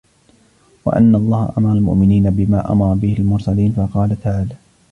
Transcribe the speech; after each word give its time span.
وإِنَّ 0.85 1.15
اللهَ 1.15 1.53
أَمَرَ 1.57 1.71
الْمُؤْمِنِينَ 1.71 2.29
بِمَا 2.29 2.71
أَمَرَ 2.71 2.93
بِهِ 2.93 3.15
الْمُرْسَلِينَ، 3.19 3.71
فَقَالَ 3.71 4.17
تَعَالَى: 4.23 4.55